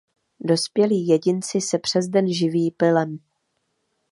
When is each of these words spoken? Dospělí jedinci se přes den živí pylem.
Dospělí 0.39 1.07
jedinci 1.07 1.61
se 1.61 1.79
přes 1.79 2.07
den 2.07 2.33
živí 2.33 2.71
pylem. 2.71 3.19